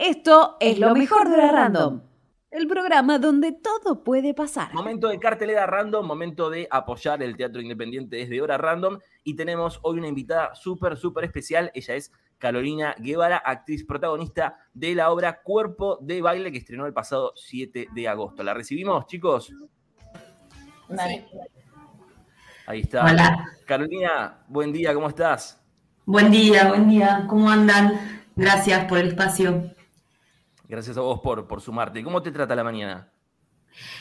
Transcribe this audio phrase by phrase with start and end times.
[0.00, 2.00] Esto es lo mejor de la Random.
[2.50, 4.72] El programa donde todo puede pasar.
[4.72, 8.98] Momento de cartelera random, momento de apoyar el teatro independiente desde Hora Random.
[9.24, 11.70] Y tenemos hoy una invitada súper, súper especial.
[11.74, 16.94] Ella es Carolina Guevara, actriz protagonista de la obra Cuerpo de Baile que estrenó el
[16.94, 18.42] pasado 7 de agosto.
[18.42, 19.52] ¿La recibimos, chicos?
[22.66, 23.04] Ahí está.
[23.04, 23.50] Hola.
[23.66, 25.62] Carolina, buen día, ¿cómo estás?
[26.06, 27.26] Buen día, buen día.
[27.28, 28.24] ¿Cómo andan?
[28.34, 29.74] Gracias por el espacio.
[30.70, 32.02] Gracias a vos por, por sumarte.
[32.04, 33.08] ¿Cómo te trata la mañana?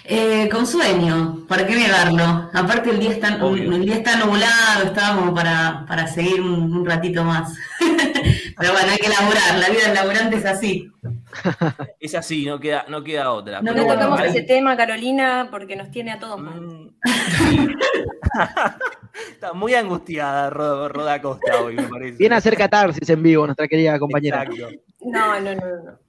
[0.03, 2.23] Eh, con sueño, ¿para qué negarlo?
[2.53, 7.23] Aparte el día está, el día está nublado, estábamos para, para seguir un, un ratito
[7.23, 7.55] más.
[8.57, 10.91] Pero bueno, hay que laburar, la vida del laburante es así.
[11.99, 13.61] Es así, no queda, no queda otra.
[13.61, 16.61] No le bueno, tocamos hay- ese tema, Carolina, porque nos tiene a todos mal.
[16.61, 17.67] Mm, sí.
[19.31, 22.17] Está muy angustiada Roda, Roda Costa hoy, me parece.
[22.17, 24.43] Viene a hacer catarsis en vivo, nuestra querida compañera.
[24.43, 24.69] Exacto.
[25.01, 25.99] No, no, no, no.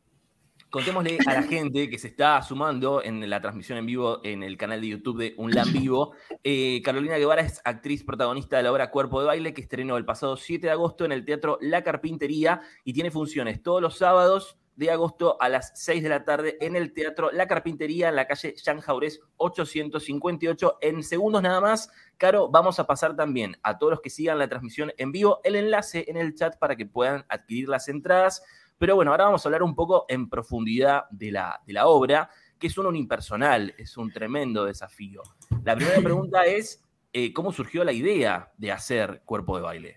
[0.71, 4.57] Contémosle a la gente que se está sumando en la transmisión en vivo en el
[4.57, 6.13] canal de YouTube de Unlan Vivo.
[6.45, 10.05] Eh, Carolina Guevara es actriz protagonista de la obra Cuerpo de Baile que estrenó el
[10.05, 14.59] pasado 7 de agosto en el Teatro La Carpintería y tiene funciones todos los sábados
[14.77, 18.29] de agosto a las 6 de la tarde en el Teatro La Carpintería en la
[18.29, 20.79] calle Jean Jaurés 858.
[20.81, 24.49] En segundos nada más, Caro, vamos a pasar también a todos los que sigan la
[24.49, 28.43] transmisión en vivo el enlace en el chat para que puedan adquirir las entradas.
[28.81, 32.31] Pero bueno, ahora vamos a hablar un poco en profundidad de la, de la obra,
[32.59, 35.21] que es un unipersonal, es un tremendo desafío.
[35.65, 39.97] La primera pregunta es, eh, ¿cómo surgió la idea de hacer Cuerpo de Baile?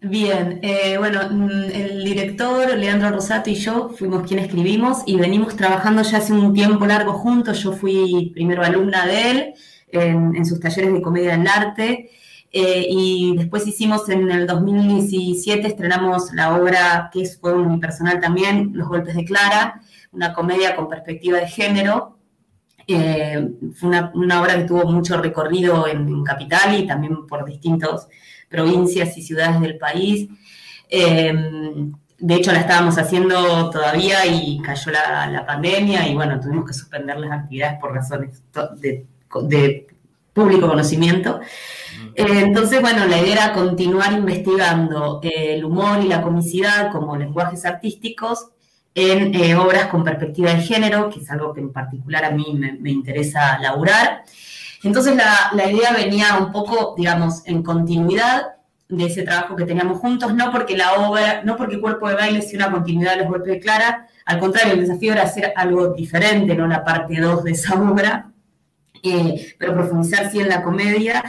[0.00, 5.54] Bien, eh, bueno, mm, el director Leandro Rosato y yo fuimos quienes escribimos y venimos
[5.54, 7.62] trabajando ya hace un tiempo largo juntos.
[7.62, 9.54] Yo fui primero alumna de él
[9.88, 12.10] en, en sus talleres de comedia del arte
[12.56, 18.86] eh, y después hicimos en el 2017, estrenamos la obra que fue unipersonal también, Los
[18.86, 19.80] Golpes de Clara,
[20.12, 22.16] una comedia con perspectiva de género.
[22.86, 23.44] Eh,
[23.74, 28.06] fue una, una obra que tuvo mucho recorrido en, Capital y también por distintos
[28.48, 30.28] provincias y ciudades del país.
[30.88, 31.34] Eh,
[32.18, 36.72] de hecho, la estábamos haciendo todavía y cayó la, la pandemia y bueno, tuvimos que
[36.74, 38.44] suspender las actividades por razones
[38.80, 39.06] de,
[39.42, 39.86] de
[40.32, 41.40] público conocimiento.
[42.14, 47.16] Eh, entonces, bueno, la idea era continuar investigando eh, el humor y la comicidad como
[47.16, 48.50] lenguajes artísticos
[48.94, 52.54] en eh, obras con perspectiva de género, que es algo que en particular a mí
[52.54, 54.24] me, interesa laburar.
[54.84, 58.42] Entonces la, idea venía un poco, digamos, en continuidad
[58.88, 62.42] de ese trabajo que teníamos juntos, no porque la obra, no porque Cuerpo de Baile
[62.42, 65.88] sea una continuidad de los golpes de Clara, al contrario, el desafío era hacer algo
[65.88, 68.30] diferente, no la parte 2 de esa obra,
[69.58, 71.24] pero profundizar sí en la comedia.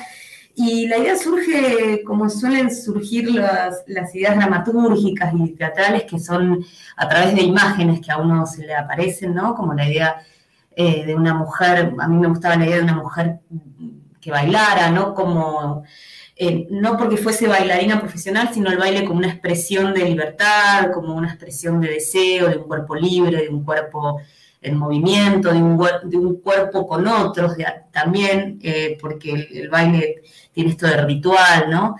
[0.57, 6.65] Y la idea surge, como suelen surgir las, las ideas dramatúrgicas y teatrales, que son
[6.95, 9.53] a través de imágenes que a uno se le aparecen, ¿no?
[9.53, 10.21] Como la idea
[10.73, 13.39] eh, de una mujer, a mí me gustaba la idea de una mujer
[14.21, 15.13] que bailara, ¿no?
[15.13, 15.83] Como,
[16.37, 21.15] eh, no porque fuese bailarina profesional, sino el baile como una expresión de libertad, como
[21.15, 24.21] una expresión de deseo, de un cuerpo libre, de un cuerpo
[24.65, 27.53] en movimiento, de un, cuerpo con otros
[27.91, 31.95] también, eh, porque el, el baile tiene esto de ritual, ¿no?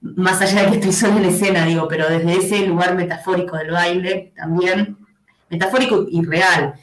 [0.00, 3.70] Más allá de que estoy sola en escena, digo, pero desde ese lugar metafórico del
[3.70, 4.98] baile también,
[5.50, 6.74] metafórico y real.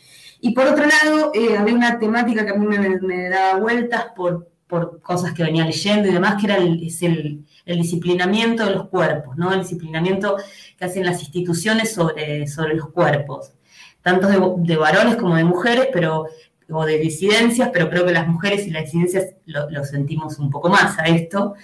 [0.42, 4.50] Y por otro lado, eh, había una temática que a mí me, daba vueltas por,
[4.68, 8.72] por cosas que venía leyendo y demás, que era el, es el, el disciplinamiento de
[8.72, 9.54] los cuerpos, ¿no?
[9.54, 10.36] El disciplinamiento
[10.78, 13.54] que hacen las instituciones sobre, sobre los cuerpos,
[14.04, 16.28] tanto de, varones como de mujeres, pero
[16.70, 20.70] o de disidencias, pero creo que las mujeres y las disidencias lo, sentimos un poco
[20.70, 21.56] más a esto.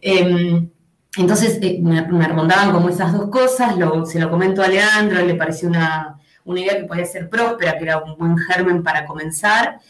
[0.00, 0.66] Eh,
[1.16, 3.74] entonces eh, me, me rondaban como esas dos cosas,
[4.06, 7.84] se lo comento a Leandro, le pareció una, una idea que podía ser próspera, que
[7.84, 9.80] era un buen germen para comenzar.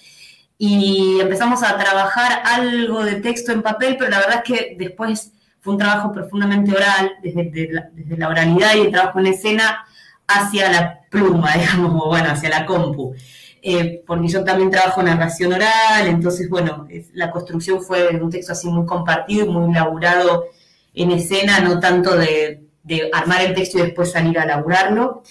[0.57, 5.33] Y empezamos a trabajar algo de texto en papel, pero la verdad es que después
[5.61, 9.85] fue un trabajo profundamente oral, desde la oralidad y el trabajo en escena
[10.29, 13.15] hacia la pluma, digamos, o bueno, hacia la compu.
[13.61, 18.31] Eh, porque yo también trabajo narración oral, entonces, bueno, es- la construcción fue de un
[18.31, 20.47] texto así muy compartido y muy elaborado
[20.95, 25.23] en escena, no tanto de, de armar el texto y después salir a elaborarlo.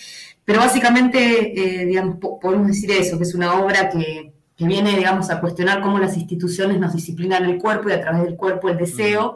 [0.45, 4.95] Pero básicamente, eh, digamos, po- podemos decir eso, que es una obra que, que viene,
[4.97, 8.69] digamos, a cuestionar cómo las instituciones nos disciplinan el cuerpo y a través del cuerpo
[8.69, 9.35] el deseo,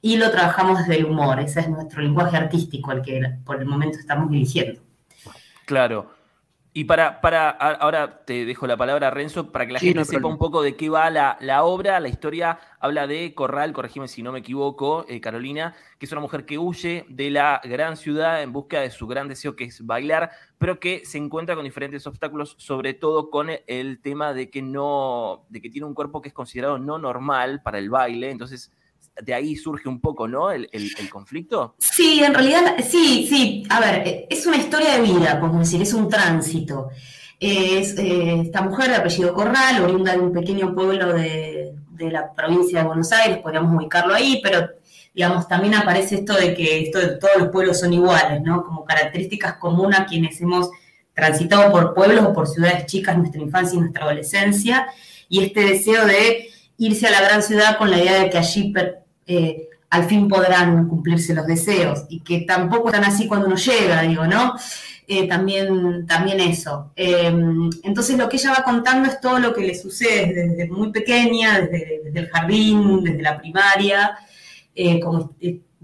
[0.00, 1.40] y lo trabajamos desde el humor.
[1.40, 4.80] Ese es nuestro lenguaje artístico, el que por el momento estamos dirigiendo.
[5.72, 6.10] Claro.
[6.74, 10.36] Y para, para, ahora te dejo la palabra, Renzo, para que la gente sepa un
[10.36, 11.98] poco de qué va la, la, obra.
[11.98, 16.20] La historia habla de Corral, corregime si no me equivoco, eh, Carolina, que es una
[16.20, 19.84] mujer que huye de la gran ciudad en busca de su gran deseo que es
[19.84, 24.60] bailar, pero que se encuentra con diferentes obstáculos, sobre todo con el tema de que
[24.60, 28.30] no, de que tiene un cuerpo que es considerado no normal para el baile.
[28.30, 28.72] Entonces,
[29.20, 30.50] de ahí surge un poco, ¿no?
[30.50, 30.68] El,
[31.10, 31.74] conflicto.
[31.78, 33.64] Sí, en realidad, sí, sí.
[33.68, 36.90] A ver, eh, es una historia de vida, podemos decir, es un tránsito.
[37.38, 42.80] Es eh, esta mujer de apellido Corral, oriunda de un pequeño pueblo de, la provincia
[42.80, 44.68] de Buenos Aires, podríamos ubicarlo ahí, pero
[45.14, 48.64] digamos, también aparece esto de que esto de todos los pueblos son iguales, ¿no?
[48.64, 50.68] Como características comunes a quienes hemos
[51.14, 54.88] transitado por pueblos o por ciudades chicas nuestra infancia y nuestra adolescencia,
[55.28, 56.48] y este deseo de
[56.78, 58.72] irse a la gran ciudad con la idea de que allí
[59.26, 64.02] eh, al fin podrán cumplirse los deseos y que tampoco están así cuando uno llega,
[64.02, 64.54] digo, ¿no?
[65.06, 66.92] Eh, también, también eso.
[66.96, 70.90] Em, entonces lo que ella va contando es todo lo que le sucede desde muy
[70.90, 74.16] pequeña, desde, el jardín, desde la primaria,
[74.74, 75.36] eh, como,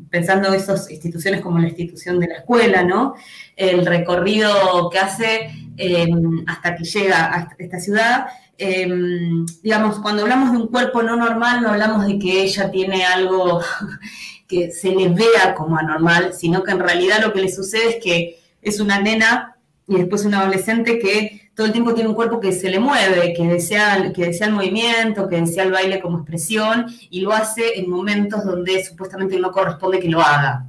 [0.08, 3.14] pensando en esas instituciones como la institución de la escuela, ¿no?
[3.56, 8.26] El recorrido que hace em, hasta que llega a esta ciudad
[8.60, 13.04] Em, digamos, cuando hablamos de un cuerpo no normal, no hablamos de que ella tiene
[13.04, 13.60] algo
[14.48, 17.96] que se le vea como anormal, sino que en realidad lo que le sucede es
[18.02, 19.56] que es una nena
[19.86, 23.32] y después una adolescente que todo el tiempo tiene un cuerpo que se le mueve,
[23.32, 27.78] que desea, que desea el movimiento, que desea el baile como expresión y lo hace
[27.78, 30.66] en momentos donde supuestamente no corresponde que lo haga.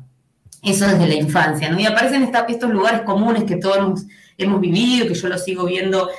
[0.62, 1.80] Eso desde la infancia, ¿no?
[1.80, 4.06] Y aparecen estos lugares comunes que todos hemos,
[4.38, 6.10] hemos vivido, que yo lo sigo viendo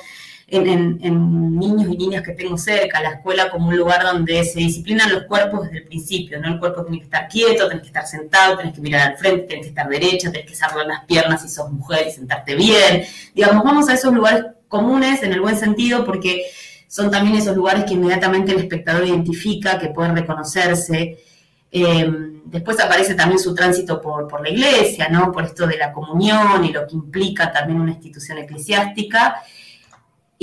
[0.51, 5.11] en, niños y niñas que tengo cerca, la escuela como un lugar donde se disciplinan
[5.11, 6.49] los cuerpos desde el principio, ¿no?
[6.49, 9.43] El cuerpo tiene que estar quieto, tienes que estar sentado, tienes que mirar al frente,
[9.43, 13.03] tienes que estar derecha, tienes que cerrar las piernas si sos mujer y sentarte bien.
[13.33, 16.45] Digamos, vamos a esos lugares comunes en el buen sentido porque
[16.87, 21.17] son también esos lugares que inmediatamente el espectador identifica, que pueden reconocerse.
[21.71, 22.11] Eh,
[22.45, 25.31] después aparece también su tránsito por, por la iglesia, ¿no?
[25.31, 29.41] Por esto de la comunión y lo que implica también una institución eclesiástica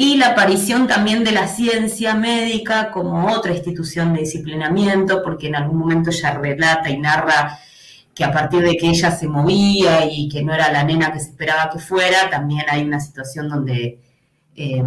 [0.01, 5.57] y la aparición también de la ciencia médica como otra institución de disciplinamiento, porque en
[5.57, 7.59] algún momento ella relata y narra
[8.15, 11.19] que a partir de que ella se movía y que no era la nena que
[11.19, 13.99] se esperaba que fuera, también hay una situación donde
[14.55, 14.85] eh,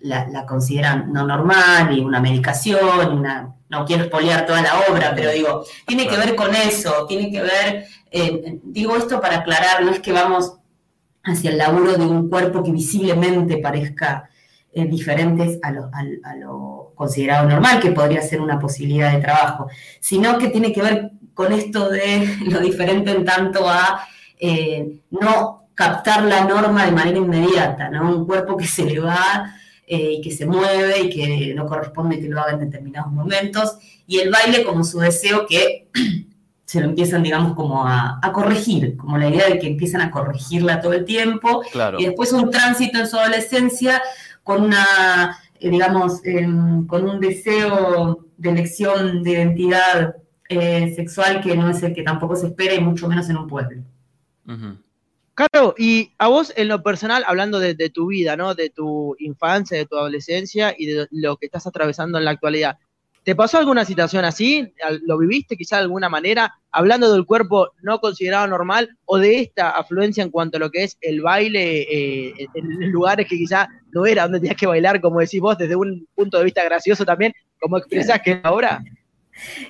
[0.00, 5.30] la, consideran no normal y una medicación, una, no quiero espolear toda la obra, pero
[5.30, 9.90] digo, tiene que ver con eso, tiene que ver, eh, digo esto para aclarar, no
[9.90, 10.52] es que vamos
[11.24, 14.26] hacia el laburo de un cuerpo que visiblemente parezca
[14.72, 19.68] eh, diferentes a lo, considerado normal, que podría ser una posibilidad de trabajo,
[19.98, 24.06] sino que tiene que ver con esto de lo diferente en tanto a
[24.38, 28.14] eh, no captar la norma de manera inmediata, ¿no?
[28.14, 29.54] Un cuerpo que se le va
[29.86, 33.76] eh, y que se mueve y que no corresponde que lo haga en determinados momentos,
[34.06, 35.88] y el baile como su deseo que
[36.64, 40.80] se lo empiezan, digamos, como a, corregir, como la idea de que empiezan a corregirla
[40.80, 41.62] todo el tiempo,
[41.98, 44.00] y después un tránsito en su adolescencia
[44.42, 50.14] con una, eh, digamos, em, con un deseo de elección de identidad
[50.48, 53.46] eh, sexual que no es el que tampoco se espera y mucho menos en un
[53.46, 53.82] pueblo.
[55.34, 58.54] Claro, y a vos en lo personal, hablando de, tu vida, ¿no?
[58.54, 62.78] De tu infancia, de tu adolescencia y de lo que estás atravesando en la actualidad.
[63.30, 64.74] ¿Te pasó alguna situación así?
[65.06, 66.52] ¿Lo viviste quizá de alguna manera?
[66.72, 70.82] Hablando del cuerpo no considerado normal o de esta afluencia en cuanto a lo que
[70.82, 75.20] es el baile eh, en lugares que quizá no era donde tenías que bailar, como
[75.20, 78.82] decís vos, desde un punto de vista gracioso también, como expresás que ahora.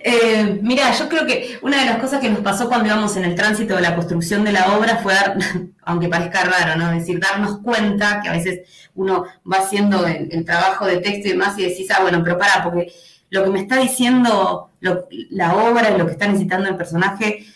[0.02, 3.24] Eh, mira, yo creo que una de las cosas que nos pasó cuando íbamos en
[3.24, 5.36] el tránsito de la construcción de la obra fue dar,
[5.82, 6.90] aunque parezca raro, ¿no?
[6.92, 11.28] Es decir, darnos cuenta que a veces uno va haciendo el, el trabajo de texto
[11.28, 12.90] y demás y decís, ah, bueno, pero para, porque
[13.30, 17.46] lo que me está diciendo la obra y lo que está necesitando el personaje,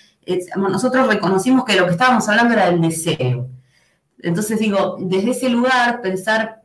[0.56, 3.48] nosotros reconocimos que lo que estábamos hablando era del deseo.
[4.20, 6.62] Entonces digo, desde ese lugar pensar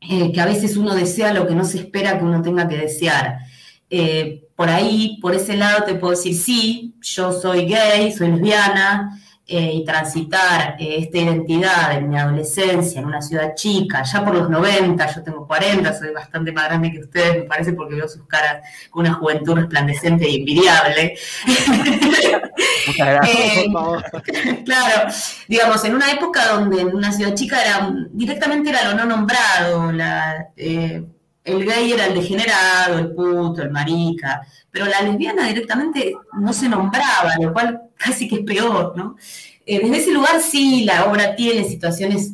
[0.00, 2.76] eh, que a veces uno desea lo que no se espera que uno tenga que
[2.76, 3.38] desear.
[3.90, 9.20] Eh, por ahí, por ese lado te puedo decir, sí, yo soy gay, soy lesbiana,
[9.46, 14.34] eh, y transitar eh, esta identidad en mi adolescencia, en una ciudad chica, ya por
[14.34, 18.08] los 90, yo tengo 40, soy bastante más grande que ustedes, me parece, porque veo
[18.08, 21.18] sus caras con una juventud resplandecente y envidiable.
[22.86, 24.04] Muchas gracias, por eh, favor.
[24.64, 25.12] Claro,
[25.46, 29.92] digamos, en una época donde en una ciudad chica era directamente era lo no nombrado,
[29.92, 30.48] la,
[31.44, 36.68] el gay era el degenerado, el puto, el marica, pero la lesbiana directamente no se
[36.68, 39.16] nombraba, lo cual casi que es peor, ¿no?
[39.66, 42.32] Eh, desde ese lugar sí, la obra tiene situaciones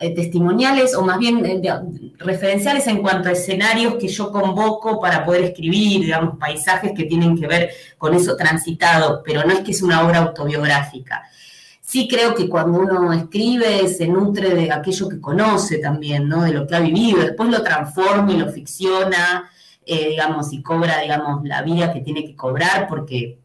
[0.00, 1.60] eh, testimoniales o más bien eh,
[2.18, 7.38] referenciales en cuanto a escenarios que yo convoco para poder escribir, digamos, paisajes que tienen
[7.38, 11.24] que ver con eso transitado, pero no es que es una obra autobiográfica.
[11.90, 16.42] Sí creo que cuando uno escribe se nutre de aquello que conoce también, ¿no?
[16.42, 19.50] De lo que ha vivido, después lo transforma y lo ficciona,
[19.86, 23.38] eh, digamos, y cobra, digamos, la vida que tiene que cobrar, porque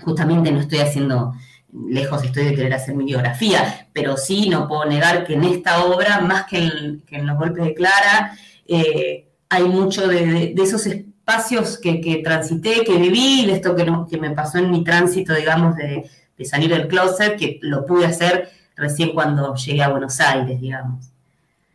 [0.00, 1.34] justamente no estoy haciendo,
[1.72, 5.84] lejos estoy de querer hacer mi biografía, pero sí no puedo negar que en esta
[5.84, 12.20] obra, más que en, Los Golpes de Clara, eh, hay mucho de, esos espacios que,
[12.22, 16.08] transité, que viví, de esto que me pasó en mi tránsito, digamos, de,
[16.42, 21.08] de salir del closet, que lo pude hacer recién cuando llegué a Buenos Aires, digamos.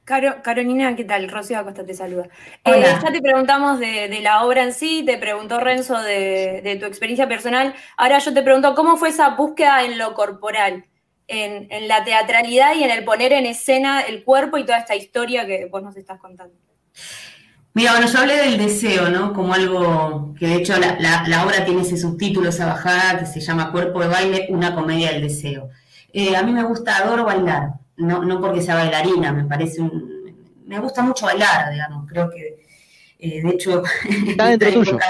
[0.04, 1.28] Caro, Carolina, ¿qué tal?
[1.28, 2.30] Rocío Acosta te saluda.
[2.64, 2.78] Hola.
[2.78, 6.78] Eh, ya te preguntamos de, de la obra en sí, te preguntó Renzo de, de
[6.78, 7.74] tu experiencia personal.
[7.98, 10.86] Ahora yo te pregunto, ¿cómo fue esa búsqueda en lo corporal?
[11.28, 14.96] En, en la teatralidad y en el poner en escena el cuerpo y toda esta
[14.96, 16.56] historia que vos nos estás contando.
[17.78, 19.34] Mira, bueno, yo hablé del deseo, ¿no?
[19.34, 23.26] Como algo que de hecho la, la- la obra tiene ese subtítulo, esa bajada que
[23.28, 25.70] se llama Cuerpo de baile, una comedia del deseo.
[26.12, 30.34] Eh, a mí me gusta, adoro bailar, no, no porque sea bailarina, me parece un...
[30.66, 32.66] Me gusta mucho bailar, digamos, creo que,
[33.20, 33.84] eh, de hecho...
[34.28, 34.92] Está dentro tuyo.
[34.94, 35.06] época-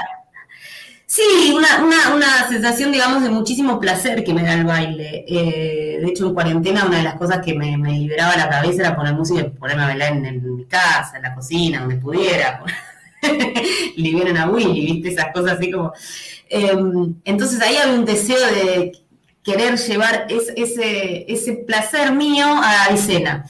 [1.10, 1.24] Sí,
[1.56, 5.24] una, una, una sensación, digamos, de muchísimo placer que me da el baile.
[5.28, 8.82] Eh, de hecho, en cuarentena una de las cosas que me, me liberaba la cabeza
[8.82, 12.62] era poner música y ponerme a bailar en, mi casa, en la cocina, donde pudiera.
[13.96, 15.10] Liberan a Willy, ¿viste?
[15.10, 15.94] Esas cosas así como...
[16.50, 16.72] Eh,
[17.26, 18.92] entonces ahí había un deseo de
[19.44, 23.46] querer llevar es- ese, ese placer mío a la escena.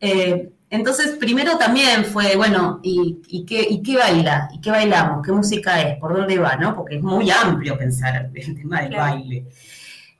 [0.00, 4.48] Eh, entonces, primero también fue, bueno, ¿y, y qué, ¿y qué baila?
[4.52, 5.24] ¿Y qué bailamos?
[5.24, 5.98] ¿Qué música es?
[5.98, 6.56] ¿Por dónde va?
[6.56, 6.74] ¿no?
[6.74, 9.14] Porque es muy amplio pensar el tema del Claro.
[9.14, 9.44] baile.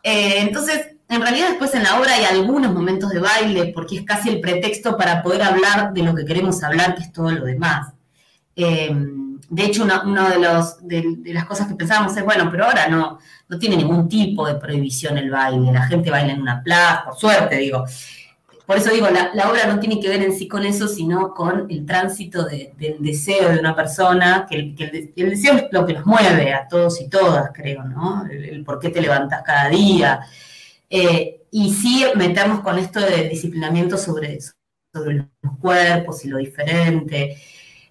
[0.02, 4.02] Eh, entonces, en realidad después en la obra hay algunos momentos de baile, porque es
[4.04, 7.44] casi el pretexto para poder hablar de lo que queremos hablar, que es todo lo
[7.44, 7.92] demás.
[8.56, 8.94] Eh,
[9.50, 12.88] de hecho, una, de, los, de, de las cosas que pensábamos es, bueno, pero ahora
[12.88, 13.18] no,
[13.49, 17.16] no tiene ningún tipo de prohibición el baile, la gente baila en una plaza, por
[17.16, 17.84] suerte, digo.
[18.66, 21.71] Por eso digo, la, obra no tiene que ver en sí con eso, sino con
[21.71, 24.75] el tránsito de- del deseo de una persona, que, el,
[25.30, 28.26] deseo es lo que nos mueve a todos y todas, creo, ¿no?
[28.26, 30.21] El, por qué te levantas cada día.
[30.88, 34.38] Eh, y sí meternos con esto de disciplinamiento sobre,
[34.92, 37.37] sobre los cuerpos y lo diferente,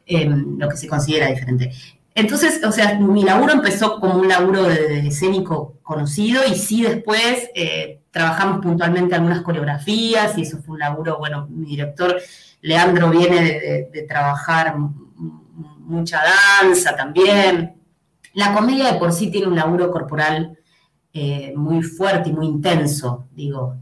[0.05, 1.71] eh, lo que se considera diferente.
[2.15, 7.49] Entonces, o sea, mi laburo empezó como un laburo de escénico conocido y sí después
[7.55, 12.15] eh, trabajamos puntualmente algunas coreografías y eso fue un laburo, bueno, mi director
[12.61, 14.75] Leandro viene de, de- de trabajar
[15.17, 16.21] mucha
[16.61, 17.75] danza también.
[18.35, 20.57] La comedia de por sí tiene un laburo corporal
[21.11, 23.77] eh, muy fuerte y muy intenso, digo.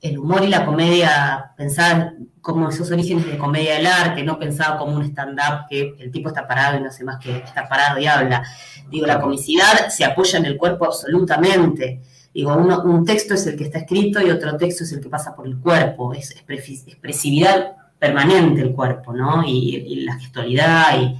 [0.00, 4.78] El humor y la comedia, pensar como esos orígenes de comedia del arte, no pensaba
[4.78, 7.98] como un stand-up que el tipo está parado y no hace más que estar parado
[7.98, 8.42] y habla.
[8.90, 12.02] Digo, la comicidad se apoya en el cuerpo absolutamente.
[12.36, 15.08] Digo, uno, un texto es el que está escrito y otro texto es el que
[15.08, 16.12] pasa por el cuerpo.
[16.12, 19.42] Es expre- expresividad permanente el cuerpo, ¿no?
[19.42, 21.16] Y, la gestualidad y,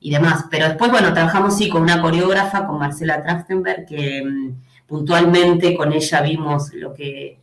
[0.00, 0.46] y demás.
[0.50, 5.92] Pero después, bueno, trabajamos sí con una coreógrafa, con Marcela Trachtenberg, que mm, puntualmente con
[5.92, 7.38] ella vimos lo que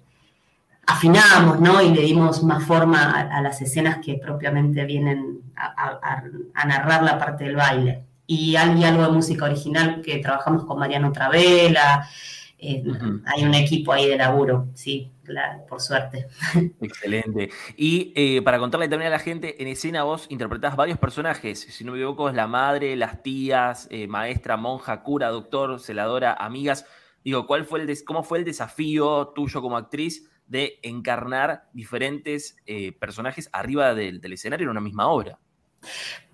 [0.88, 1.84] afinamos, ¿no?
[1.84, 7.44] Y le dimos más forma a, las escenas que propiamente vienen a narrar la parte
[7.44, 8.04] del baile.
[8.26, 12.10] Y hay algo de música original que trabajamos con Mariano Travela.
[12.58, 12.84] Eh.
[13.26, 16.28] Hay un equipo ahí de laburo, sí, la- por suerte.
[16.82, 17.50] Excelente.
[17.76, 21.60] Y eh, para contarle también a la gente, en escena vos interpretás varios personajes.
[21.60, 26.34] Si no me equivoco, es la madre, las tías, eh, maestra, monja, cura, doctor, celadora,
[26.34, 26.86] amigas.
[27.24, 32.58] Digo, ¿cuál fue el des- ¿cómo fue el desafío tuyo como actriz de encarnar diferentes
[33.00, 35.40] personajes arriba del, del escenario en una misma obra?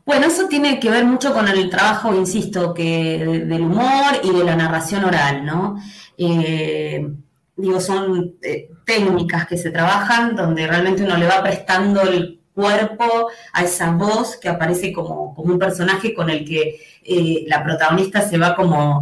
[0.05, 4.31] Bueno, eso tiene que ver mucho con el trabajo, insisto, que de- del humor y
[4.31, 5.77] de la narración oral, ¿no?
[6.17, 7.07] Eh,
[7.55, 13.29] digo, son eh, técnicas que se trabajan donde realmente uno le va prestando el cuerpo
[13.53, 18.21] a esa voz que aparece como, como un personaje con el que eh, la protagonista
[18.21, 19.01] se va como,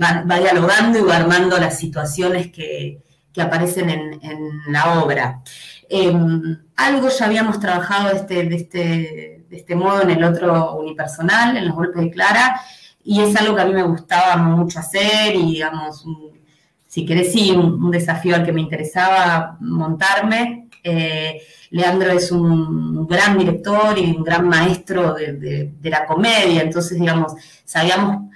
[0.00, 3.00] va, dialogando y va armando las situaciones que,
[3.32, 4.38] que aparecen en, en
[4.72, 5.42] la obra.
[6.76, 11.66] Algo ya habíamos trabajado este, de, este, de este modo en el otro unipersonal, en
[11.66, 12.58] los golpes de Clara,
[13.04, 16.06] y es algo que a mí me gustaba mucho hacer y, digamos,
[16.88, 20.70] si querés, sí, un, desafío al que me interesaba montarme.
[20.82, 27.34] Eh, Leandro es un gran director y un gran maestro de la comedia, entonces, digamos,
[27.66, 28.30] sabíamos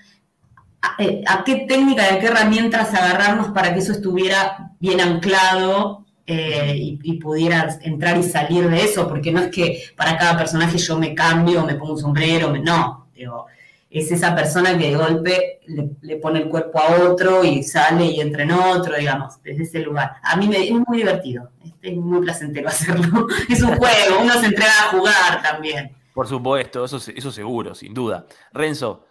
[0.82, 5.00] a, eh, a qué técnica y a qué herramientas agarrarnos para que eso estuviera bien
[5.00, 10.18] anclado eh, y, y, pudiera entrar y salir de eso, porque no es que para
[10.18, 13.46] cada personaje yo me cambio, me pongo un sombrero, me, no, digo,
[13.90, 15.60] es esa persona que de golpe
[16.02, 19.80] le, pone el cuerpo a otro y sale y entra en otro, digamos, desde ese
[19.80, 20.16] lugar.
[20.22, 23.26] A mí me, es muy divertido, es muy placentero hacerlo.
[23.48, 25.96] Es un juego, uno se entrega a jugar también.
[26.12, 28.26] Por supuesto, eso, eso seguro, sin duda.
[28.52, 29.06] Renzo.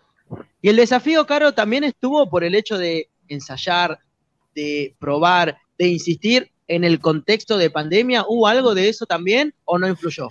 [0.62, 4.00] Y el desafío, Caro, también estuvo por el hecho de ensayar,
[4.54, 8.26] de probar, de insistir en el contexto de pandemia.
[8.28, 10.30] ¿Hubo algo de eso también o no influyó?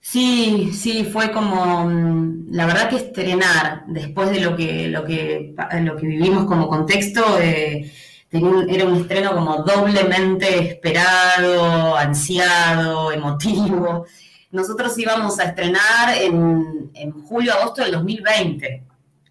[0.00, 5.54] Sí, sí, fue como, mm, la verdad que estrenar, después de lo que, lo que,
[5.80, 7.90] lo que vivimos como contexto, eh,
[8.32, 14.06] era un estreno como doblemente esperado, ansiado, emotivo.
[14.50, 18.82] Nosotros íbamos a estrenar en, en julio, agosto del 2020.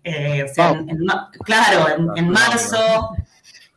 [0.04, 0.84] Eh, o sea,
[1.44, 2.78] claro, en marzo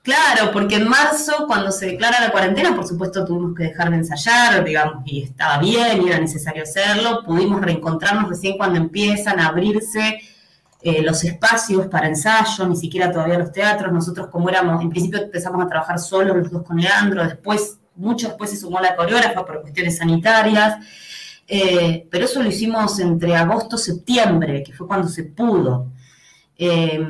[0.05, 3.97] Claro, porque en marzo, cuando se declara la cuarentena, por supuesto tuvimos que dejar de
[3.97, 7.23] ensayar, digamos, y estaba bien, y era necesario hacerlo.
[7.25, 10.21] Pudimos reencontrarnos recién cuando empiezan a abrirse
[10.83, 13.91] eh, los espacios para ensayo, ni siquiera todavía los teatros.
[13.95, 18.29] Nosotros, como éramos, en principio empezamos a trabajar solos los dos con Leandro, después, mucho
[18.29, 20.85] después se sumó la coreógrafa por cuestiones sanitarias.
[21.49, 25.87] Eh, pero eso lo hicimos entre agosto y septiembre, que fue cuando se pudo.
[26.59, 27.03] Eh,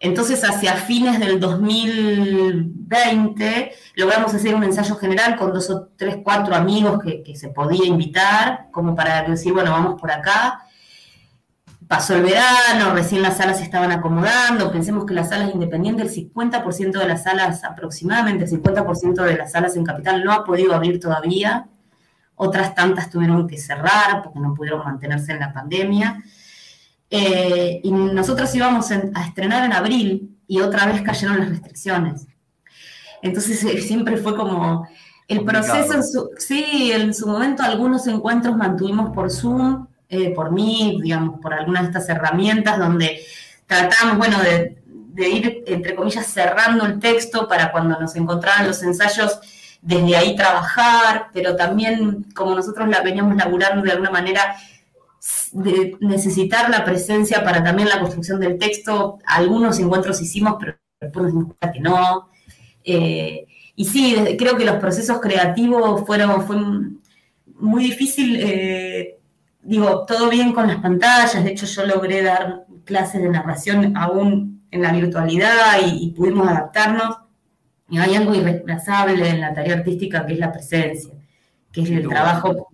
[0.00, 6.54] entonces, hacia fines del 2020, logramos hacer un ensayo general con dos o tres, cuatro
[6.54, 10.60] amigos que, se podía invitar, como para decir, bueno, vamos por acá.
[11.88, 16.32] Pasó el verano, recién las salas se estaban acomodando, pensemos que las salas independientes, el
[16.32, 20.74] 50% de las salas, aproximadamente el 50% de las salas en Capital no ha podido
[20.74, 21.66] abrir todavía,
[22.36, 26.22] otras tantas tuvieron que cerrar porque no pudieron mantenerse en la pandemia.
[27.10, 32.26] Eh, y nosotros íbamos a estrenar en abril y otra vez cayeron las restricciones.
[33.22, 34.88] Entonces eh, siempre fue como
[35.26, 40.52] el proceso, en su, sí, en su momento algunos encuentros mantuvimos por Zoom, eh, por
[40.52, 43.20] mí, digamos, por algunas de estas herramientas donde
[43.66, 48.82] tratamos, bueno, de, de, ir, entre comillas, cerrando el texto para cuando nos encontraban los
[48.82, 49.38] ensayos,
[49.82, 54.56] desde ahí trabajar, pero también como nosotros la veníamos laburando de alguna manera,
[55.52, 59.18] de necesitar la presencia para también la construcción del texto.
[59.26, 62.30] Algunos encuentros hicimos, pero después nos dimos cuenta que no.
[62.84, 66.56] Eh, y sí, creo que los procesos creativos fueron, fue
[67.54, 69.18] muy difícil, eh,
[69.62, 74.62] digo, todo bien con las pantallas, de hecho yo logré dar clases de narración aún
[74.70, 77.18] en la virtualidad y, y pudimos adaptarnos.
[77.90, 81.14] Y hay algo irreemplazable en la tarea artística que es la presencia,
[81.72, 82.68] que es el trabajo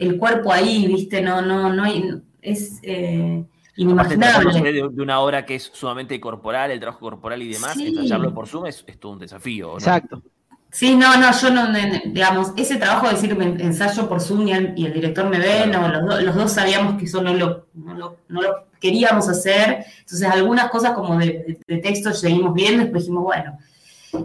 [0.00, 1.20] el cuerpo ahí, ¿viste?
[1.20, 2.10] No, no, no hay,
[2.40, 3.44] es eh,
[3.76, 4.72] inimaginable.
[4.72, 8.66] De, una obra que es sumamente corporal, el trabajo corporal y demás, ensayarlo por Zoom
[8.66, 9.74] es, todo un desafío.
[9.74, 10.22] Exacto.
[10.72, 11.66] Sí, no, no, yo no,
[12.06, 16.34] digamos, ese trabajo de decir ensayo por Zoom y el, director me ve, no, los,
[16.34, 21.58] dos sabíamos que eso no lo, no lo, queríamos hacer, entonces algunas cosas como de,
[21.82, 23.58] texto seguimos viendo, después dijimos, bueno,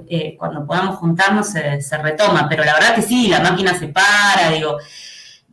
[0.08, 3.88] eh, cuando podamos juntarnos se, se, retoma, pero la verdad que sí, la máquina se
[3.88, 4.78] para, digo,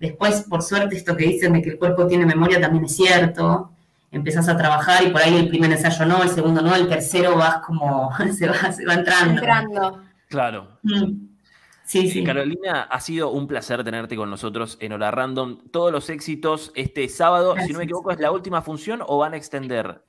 [0.02, 3.70] Después, por suerte, esto que dicen de que el cuerpo tiene memoria también es cierto.
[4.10, 7.36] Empezás a trabajar y por ahí el primer ensayo no, el segundo no, el tercero
[7.36, 9.34] vas como, se va, se va entrando.
[9.34, 10.02] Entrando.
[10.26, 10.66] Claro.
[10.82, 11.31] Mm.
[11.84, 12.24] Sí, sí.
[12.24, 15.58] Carolina, ha sido un placer tenerte con nosotros en Hora Random.
[15.70, 19.34] Todos los éxitos este sábado, si no me equivoco, ¿es la última función o van
[19.34, 20.02] a extender?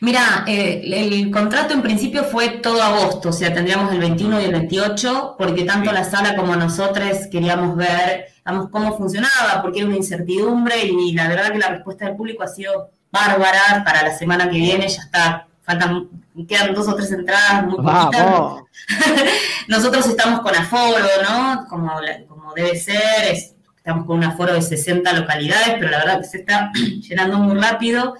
[0.00, 4.44] Mira, eh, el contrato en principio fue todo agosto, o sea, tendríamos el 21 y
[4.44, 8.26] el 28, porque tanto la sala como nosotros queríamos ver
[8.70, 12.48] cómo funcionaba, porque era una incertidumbre y la verdad que la respuesta del público ha
[12.48, 16.08] sido bárbara para la semana que viene, ya está faltan,
[16.48, 18.62] quedan dos o tres entradas muy poquitas.
[19.68, 21.66] Nosotros estamos con aforo, ¿no?
[21.68, 21.92] Como,
[22.28, 23.36] como debe ser,
[23.76, 26.70] estamos con un aforo de 60 localidades, pero la verdad que se está
[27.08, 28.14] llenando muy rápido.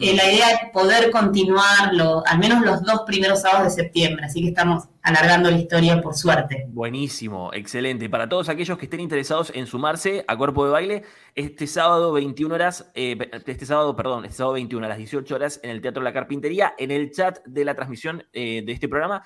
[0.00, 1.92] Eh, la idea es poder continuar
[2.26, 6.14] al menos los dos primeros sábados de septiembre, así que estamos alargando la historia por
[6.14, 6.66] suerte.
[6.68, 8.10] Buenísimo, excelente.
[8.10, 11.02] Para todos aquellos que estén interesados en sumarse a Cuerpo de Baile,
[11.34, 13.16] este sábado 21 horas, eh,
[13.46, 16.74] este sábado, perdón, este sábado 21 a las 18 horas en el Teatro La Carpintería,
[16.76, 19.22] en el chat de la transmisión eh, de este programa,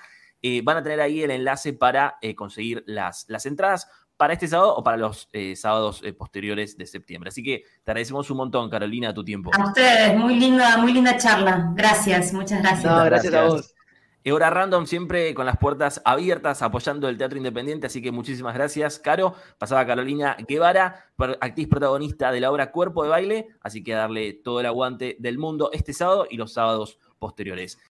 [0.63, 3.87] van a tener ahí el enlace para conseguir las, las entradas
[4.21, 7.29] para este sábado o para los eh, sábados eh, posteriores de septiembre.
[7.29, 9.49] Así que te agradecemos un montón, Carolina, tu tiempo.
[9.51, 11.71] A ustedes, muy linda, muy linda charla.
[11.73, 13.05] Gracias, muchas gracias.
[13.05, 13.73] gracias, a vos.
[14.29, 18.99] Hora Random siempre con las puertas abiertas apoyando el teatro independiente, así que muchísimas gracias,
[18.99, 19.33] Caro.
[19.57, 24.59] Pasaba Carolina Guevara, actriz protagonista de la obra Cuerpo de Baile, así que darle todo
[24.59, 27.79] el aguante del mundo este sábado y los sábados posteriores.